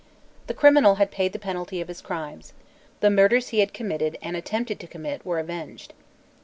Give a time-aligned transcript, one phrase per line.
[0.47, 2.53] The criminal had paid the penalty of his crimes.
[3.01, 5.93] The murders he had committed and attempted to commit were avenged.